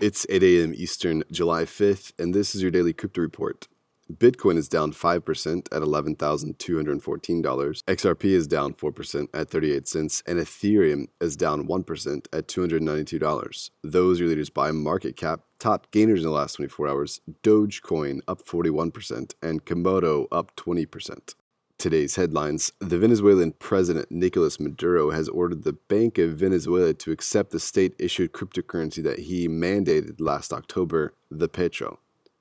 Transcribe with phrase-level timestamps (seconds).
[0.00, 0.72] It's 8 a.m.
[0.74, 3.68] Eastern, July 5th, and this is your daily crypto report.
[4.10, 7.82] Bitcoin is down 5% at $11,214.
[7.84, 13.70] XRP is down 4% at 38 cents, and Ethereum is down 1% at $292.
[13.84, 15.42] Those are your leaders by market cap.
[15.58, 21.34] Top gainers in the last 24 hours Dogecoin up 41%, and Komodo up 20%.
[21.80, 27.52] Today's headlines The Venezuelan President Nicolas Maduro has ordered the Bank of Venezuela to accept
[27.52, 31.98] the state issued cryptocurrency that he mandated last October, the Petro.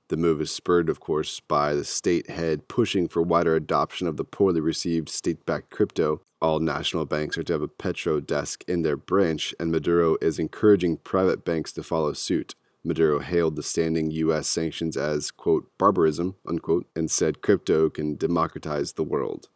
[0.09, 4.17] The move is spurred, of course, by the state head pushing for wider adoption of
[4.17, 6.19] the poorly received state backed crypto.
[6.41, 10.37] All national banks are to have a Petro desk in their branch, and Maduro is
[10.37, 12.55] encouraging private banks to follow suit.
[12.83, 14.47] Maduro hailed the standing U.S.
[14.47, 19.49] sanctions as, quote, barbarism, unquote, and said crypto can democratize the world.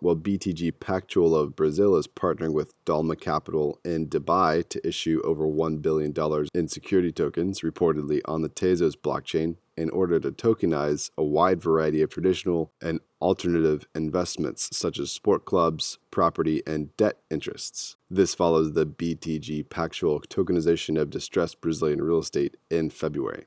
[0.00, 5.44] While BTG Pactual of Brazil is partnering with Dalma Capital in Dubai to issue over
[5.46, 6.14] $1 billion
[6.52, 12.02] in security tokens, reportedly on the Tezos blockchain, in order to tokenize a wide variety
[12.02, 17.96] of traditional and alternative investments such as sport clubs, property, and debt interests.
[18.10, 23.46] This follows the BTG Pactual tokenization of distressed Brazilian real estate in February.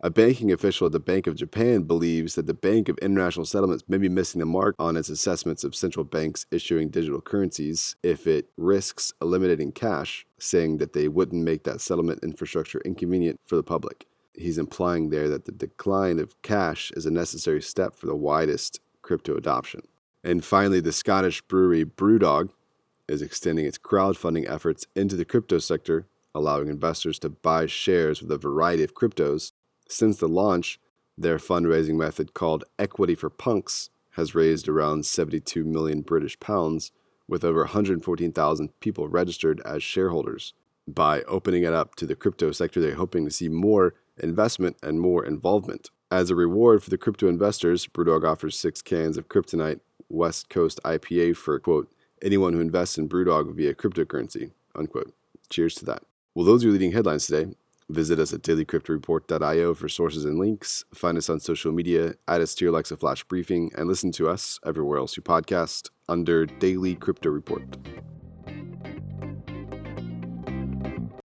[0.00, 3.84] A banking official at the Bank of Japan believes that the Bank of International Settlements
[3.88, 8.26] may be missing the mark on its assessments of central banks issuing digital currencies if
[8.26, 13.62] it risks eliminating cash, saying that they wouldn't make that settlement infrastructure inconvenient for the
[13.62, 18.14] public he's implying there that the decline of cash is a necessary step for the
[18.14, 19.82] widest crypto adoption.
[20.22, 22.50] And finally, the Scottish brewery Brewdog
[23.08, 28.30] is extending its crowdfunding efforts into the crypto sector, allowing investors to buy shares with
[28.32, 29.52] a variety of cryptos.
[29.88, 30.78] Since the launch,
[31.16, 36.92] their fundraising method called Equity for Punks has raised around 72 million British pounds,
[37.28, 40.54] with over 114,000 people registered as shareholders.
[40.88, 45.00] By opening it up to the crypto sector, they're hoping to see more investment, and
[45.00, 45.90] more involvement.
[46.10, 50.80] As a reward for the crypto investors, Brewdog offers six cans of Kryptonite West Coast
[50.84, 51.90] IPA for, quote,
[52.22, 55.12] anyone who invests in Brewdog via cryptocurrency, unquote.
[55.50, 56.02] Cheers to that.
[56.34, 57.52] Well, those are your leading headlines today.
[57.88, 60.84] Visit us at dailycryptoreport.io for sources and links.
[60.92, 64.28] Find us on social media, add us to your Alexa Flash Briefing, and listen to
[64.28, 67.62] us everywhere else you podcast under Daily Crypto Report.